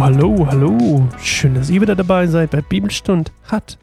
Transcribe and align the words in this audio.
hallo, 0.00 0.46
hallo. 0.46 1.08
Schön, 1.18 1.54
dass 1.54 1.70
ihr 1.70 1.80
wieder 1.80 1.96
dabei 1.96 2.26
seid 2.26 2.50
bei 2.50 2.60
Bibelstund 2.60 3.32
hat 3.44 3.78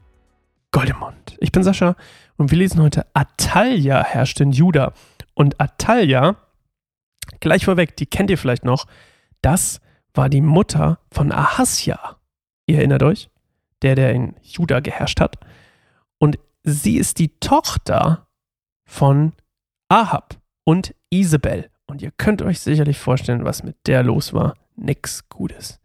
Goldemund. 0.71 1.35
Ich 1.39 1.51
bin 1.51 1.63
Sascha 1.63 1.95
und 2.37 2.51
wir 2.51 2.57
lesen 2.57 2.81
heute 2.81 3.05
Atalia 3.13 4.03
herrscht 4.03 4.39
in 4.39 4.51
Juda. 4.51 4.93
Und 5.33 5.59
Atalia, 5.59 6.37
gleich 7.39 7.65
vorweg, 7.65 7.97
die 7.97 8.05
kennt 8.05 8.29
ihr 8.29 8.37
vielleicht 8.37 8.63
noch, 8.63 8.85
das 9.41 9.81
war 10.13 10.29
die 10.29 10.41
Mutter 10.41 10.99
von 11.11 11.31
Ahasja. 11.31 12.17
Ihr 12.65 12.77
erinnert 12.77 13.03
euch? 13.03 13.29
Der, 13.81 13.95
der 13.95 14.13
in 14.13 14.35
Juda 14.41 14.79
geherrscht 14.79 15.19
hat. 15.19 15.37
Und 16.17 16.39
sie 16.63 16.97
ist 16.97 17.19
die 17.19 17.39
Tochter 17.39 18.27
von 18.85 19.33
Ahab 19.89 20.37
und 20.63 20.95
Isabel. 21.09 21.69
Und 21.87 22.01
ihr 22.01 22.11
könnt 22.11 22.41
euch 22.41 22.61
sicherlich 22.61 22.97
vorstellen, 22.97 23.43
was 23.43 23.63
mit 23.63 23.75
der 23.85 24.01
los 24.03 24.33
war. 24.33 24.55
Nix 24.75 25.27
Gutes. 25.29 25.79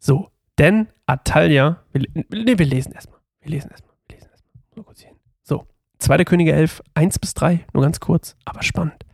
So, 0.00 0.30
denn 0.58 0.88
Atalia, 1.06 1.84
wir, 1.92 2.06
nee, 2.14 2.58
wir 2.58 2.66
lesen 2.66 2.92
erstmal. 2.92 3.20
Wir 3.40 3.50
lesen 3.50 3.70
erstmal. 3.70 3.94
Wir 4.08 4.16
lesen 4.16 4.30
erstmal. 4.30 4.52
Nur 4.74 4.86
kurz 4.86 5.00
hin. 5.02 5.14
So, 5.42 5.66
2. 5.98 6.24
Könige 6.24 6.52
11, 6.52 6.82
1 6.94 7.18
bis 7.18 7.34
3, 7.34 7.66
nur 7.74 7.82
ganz 7.82 8.00
kurz, 8.00 8.34
aber 8.44 8.62
spannend. 8.62 9.04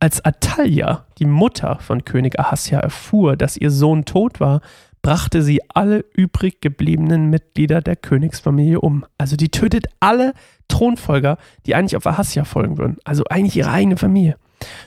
Als 0.00 0.24
Atalia, 0.24 1.06
die 1.18 1.24
Mutter 1.24 1.78
von 1.80 2.04
König 2.04 2.38
Ahasja, 2.38 2.78
erfuhr, 2.78 3.36
dass 3.36 3.56
ihr 3.56 3.70
Sohn 3.70 4.04
tot 4.04 4.38
war, 4.38 4.60
brachte 5.02 5.42
sie 5.42 5.60
alle 5.70 6.04
übrig 6.14 6.60
gebliebenen 6.60 7.30
Mitglieder 7.30 7.80
der 7.80 7.96
Königsfamilie 7.96 8.80
um. 8.80 9.06
Also 9.16 9.36
die 9.36 9.48
tötet 9.48 9.86
alle 9.98 10.34
Thronfolger, 10.68 11.38
die 11.66 11.74
eigentlich 11.74 11.96
auf 11.96 12.06
Ahasja 12.06 12.44
folgen 12.44 12.78
würden. 12.78 12.98
Also 13.04 13.24
eigentlich 13.24 13.56
ihre 13.56 13.70
eigene 13.70 13.96
Familie. 13.96 14.36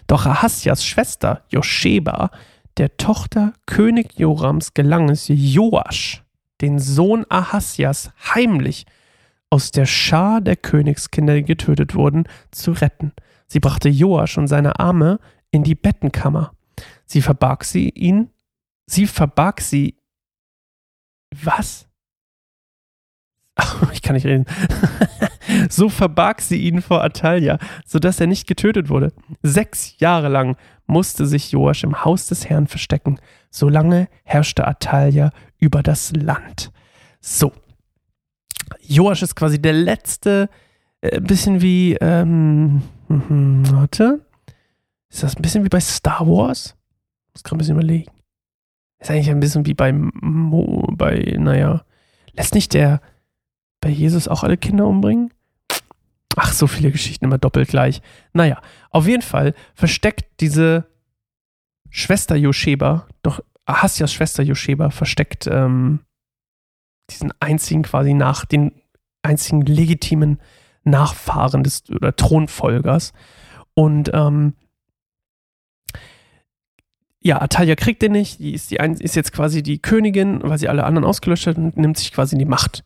Doch 0.08 0.26
Ahasjas 0.26 0.86
Schwester 0.86 1.44
Josheba, 1.50 2.30
der 2.78 2.98
Tochter 2.98 3.54
König 3.66 4.18
Jorams, 4.18 4.74
gelang 4.74 5.10
es, 5.10 5.26
Joasch, 5.28 6.24
den 6.62 6.80
Sohn 6.80 7.26
Ahasjas, 7.30 8.12
heimlich 8.34 8.86
aus 9.50 9.72
der 9.72 9.86
Schar 9.86 10.42
der 10.42 10.56
Königskinder, 10.56 11.36
die 11.36 11.44
getötet 11.44 11.94
wurden, 11.94 12.24
zu 12.52 12.72
retten. 12.72 13.12
Sie 13.48 13.60
brachte 13.60 13.90
Joasch 13.90 14.38
und 14.38 14.48
seine 14.48 14.80
Arme 14.80 15.20
in 15.52 15.64
die 15.64 15.76
Bettenkammer. 15.76 16.54
Sie 17.06 17.22
verbarg 17.22 17.66
sie 17.66 17.90
ihn, 17.90 18.30
sie 18.88 19.08
verbarg 19.08 19.60
sie. 19.60 19.96
Was? 21.44 21.88
Ich 23.94 24.02
kann 24.02 24.16
nicht 24.16 24.26
reden. 24.26 24.46
so 25.70 25.90
verbarg 25.90 26.42
sie 26.42 26.58
ihn 26.62 26.82
vor 26.82 27.04
Atalia, 27.04 27.60
sodass 27.86 28.20
er 28.20 28.28
nicht 28.28 28.48
getötet 28.48 28.90
wurde. 28.90 29.14
Sechs 29.44 29.96
Jahre 30.00 30.30
lang 30.30 30.56
musste 30.88 31.26
sich 31.26 31.52
Joasch 31.52 31.84
im 31.84 32.04
Haus 32.04 32.28
des 32.28 32.50
Herrn 32.50 32.68
verstecken. 32.68 33.20
Solange 33.50 34.08
herrschte 34.24 34.68
Atalia 34.68 35.32
über 35.60 35.84
das 35.84 36.14
Land. 36.16 36.72
So. 37.20 37.52
Joasch 38.82 39.22
ist 39.22 39.36
quasi 39.36 39.62
der 39.62 39.74
letzte, 39.74 40.50
äh, 41.02 41.18
ein 41.18 41.24
bisschen 41.24 41.62
wie, 41.62 41.96
ähm, 41.96 42.82
Mhm, 43.12 43.64
warte. 43.72 44.26
Ist 45.10 45.24
das 45.24 45.36
ein 45.36 45.42
bisschen 45.42 45.66
wie 45.66 45.70
bei 45.70 45.82
Star 45.82 46.26
Wars? 46.26 46.78
Muss 47.34 47.44
gerade 47.44 47.58
ein 47.58 47.60
bisschen 47.60 47.76
überlegen. 47.76 48.12
Ist 49.00 49.12
eigentlich 49.12 49.30
ein 49.30 49.40
bisschen 49.40 49.66
wie 49.66 49.74
bei, 49.74 49.94
bei, 49.94 51.36
naja, 51.38 51.84
lässt 52.34 52.54
nicht 52.54 52.74
der 52.74 53.02
bei 53.82 53.90
Jesus 53.90 54.28
auch 54.28 54.44
alle 54.44 54.58
Kinder 54.58 54.88
umbringen? 54.88 55.34
Ach, 56.38 56.54
so 56.54 56.68
viele 56.68 56.92
Geschichten 56.92 57.26
immer 57.26 57.38
doppelt 57.38 57.68
gleich. 57.68 58.02
Naja, 58.32 58.62
auf 58.90 59.08
jeden 59.08 59.22
Fall 59.22 59.54
versteckt 59.74 60.40
diese 60.40 60.86
Schwester 61.90 62.36
Josheba, 62.38 63.08
doch 63.22 63.42
Ahasjas 63.66 64.14
Schwester 64.14 64.44
Josheba 64.44 64.92
versteckt 64.92 65.48
ähm, 65.48 66.00
diesen 67.10 67.34
einzigen 67.40 67.84
quasi 67.84 68.14
nach, 68.14 68.46
den 68.46 68.72
einzigen 69.22 69.62
legitimen 69.62 70.40
Nachfahren 70.84 71.64
des 71.64 71.90
oder 71.90 72.16
Thronfolgers. 72.16 73.14
Und 73.74 74.10
ähm, 74.14 74.54
ja, 77.20 77.40
Atalia 77.40 77.76
kriegt 77.76 78.02
den 78.02 78.14
nicht, 78.14 78.40
die 78.40 78.54
ist, 78.54 78.72
die 78.72 78.80
ein, 78.80 78.96
ist 78.96 79.16
jetzt 79.16 79.32
quasi 79.32 79.62
die 79.62 79.80
Königin, 79.80 80.42
weil 80.44 80.58
sie 80.58 80.70
alle 80.70 80.86
anderen 80.86 81.06
ausgelöscht 81.06 81.46
hat 81.46 81.58
und 81.58 81.78
nimmt 81.78 81.98
sich 81.98 82.12
quasi 82.12 82.38
die 82.38 82.46
Macht. 82.46 82.84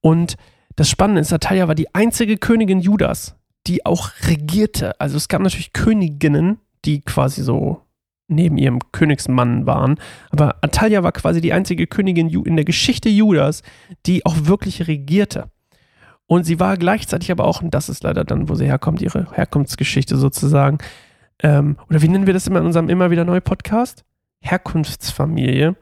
Und 0.00 0.36
das 0.76 0.88
Spannende 0.88 1.20
ist, 1.20 1.32
Atalia 1.32 1.68
war 1.68 1.74
die 1.74 1.94
einzige 1.94 2.36
Königin 2.36 2.80
Judas, 2.80 3.36
die 3.66 3.84
auch 3.84 4.10
regierte. 4.26 4.98
Also 5.00 5.16
es 5.16 5.28
gab 5.28 5.42
natürlich 5.42 5.72
Königinnen, 5.72 6.58
die 6.84 7.00
quasi 7.00 7.42
so 7.42 7.82
neben 8.28 8.58
ihrem 8.58 8.78
Königsmann 8.92 9.66
waren. 9.66 9.98
Aber 10.30 10.56
Atalia 10.62 11.02
war 11.02 11.12
quasi 11.12 11.40
die 11.40 11.52
einzige 11.52 11.86
Königin 11.86 12.28
in 12.28 12.56
der 12.56 12.64
Geschichte 12.64 13.08
Judas, 13.08 13.62
die 14.06 14.24
auch 14.26 14.36
wirklich 14.42 14.86
regierte. 14.86 15.50
Und 16.26 16.44
sie 16.44 16.60
war 16.60 16.76
gleichzeitig 16.76 17.30
aber 17.32 17.44
auch, 17.44 17.62
und 17.62 17.74
das 17.74 17.88
ist 17.88 18.04
leider 18.04 18.24
dann, 18.24 18.48
wo 18.50 18.54
sie 18.54 18.66
herkommt, 18.66 19.00
ihre 19.00 19.32
Herkunftsgeschichte 19.32 20.18
sozusagen, 20.18 20.78
ähm, 21.42 21.78
oder 21.88 22.02
wie 22.02 22.08
nennen 22.08 22.26
wir 22.26 22.34
das 22.34 22.46
immer 22.46 22.60
in 22.60 22.66
unserem 22.66 22.88
immer 22.88 23.10
wieder 23.10 23.24
neu 23.24 23.40
Podcast? 23.40 24.04
Herkunftsfamilie. 24.40 25.76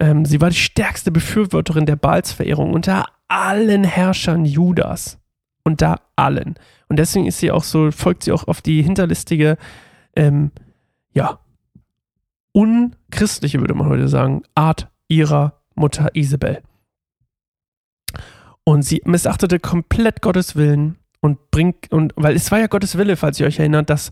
Ähm, 0.00 0.24
sie 0.24 0.40
war 0.40 0.50
die 0.50 0.56
stärkste 0.56 1.10
Befürworterin 1.10 1.84
der 1.84 1.96
Balsverehrung 1.96 2.72
unter 2.72 3.06
allen 3.28 3.84
Herrschern 3.84 4.44
Judas. 4.44 5.18
Unter 5.62 6.00
allen. 6.16 6.54
Und 6.88 6.98
deswegen 6.98 7.26
ist 7.26 7.38
sie 7.38 7.50
auch 7.50 7.62
so, 7.62 7.90
folgt 7.90 8.24
sie 8.24 8.32
auch 8.32 8.48
auf 8.48 8.62
die 8.62 8.80
hinterlistige, 8.80 9.58
ähm, 10.16 10.50
ja, 11.12 11.40
unchristliche, 12.52 13.60
würde 13.60 13.74
man 13.74 13.88
heute 13.88 14.08
sagen, 14.08 14.42
Art 14.54 14.88
ihrer 15.08 15.60
Mutter 15.74 16.08
Isabel. 16.14 16.62
Und 18.64 18.82
sie 18.82 19.02
missachtete 19.04 19.58
komplett 19.58 20.22
Gottes 20.22 20.56
Willen 20.56 20.96
und 21.20 21.50
bringt, 21.50 21.92
und 21.92 22.12
weil 22.16 22.34
es 22.34 22.50
war 22.50 22.58
ja 22.58 22.66
Gottes 22.66 22.96
Wille, 22.96 23.16
falls 23.16 23.38
ihr 23.40 23.46
euch 23.46 23.58
erinnert, 23.58 23.90
dass 23.90 24.10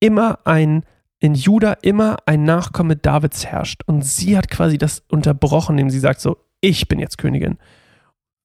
immer 0.00 0.38
ein, 0.44 0.84
in 1.18 1.34
Juda 1.34 1.74
immer 1.82 2.16
ein 2.26 2.44
Nachkomme 2.44 2.96
Davids 2.96 3.46
herrscht. 3.46 3.82
Und 3.86 4.02
sie 4.02 4.36
hat 4.36 4.50
quasi 4.50 4.78
das 4.78 5.02
unterbrochen, 5.08 5.78
indem 5.78 5.90
sie 5.90 5.98
sagt 5.98 6.20
so, 6.20 6.38
ich 6.60 6.88
bin 6.88 6.98
jetzt 6.98 7.18
Königin. 7.18 7.58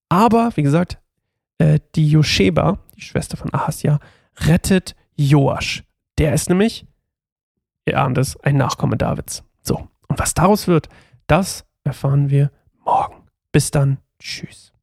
Aber, 0.09 0.51
wie 0.55 0.63
gesagt, 0.63 0.99
äh, 1.57 1.79
die 1.95 2.09
Josheba, 2.09 2.79
die 2.95 3.01
Schwester 3.01 3.37
von 3.37 3.53
Ahasja, 3.53 3.99
rettet 4.37 4.95
Joasch. 5.15 5.83
Der 6.17 6.33
ist 6.33 6.49
nämlich, 6.49 6.85
ihr 7.85 7.99
ahnt 7.99 8.17
es, 8.17 8.39
ein 8.41 8.57
Nachkomme 8.57 8.97
Davids. 8.97 9.43
So, 9.61 9.87
und 10.07 10.19
was 10.19 10.33
daraus 10.33 10.67
wird, 10.67 10.89
das 11.27 11.65
erfahren 11.83 12.29
wir 12.29 12.51
morgen. 12.83 13.23
Bis 13.51 13.71
dann, 13.71 13.97
tschüss. 14.19 14.74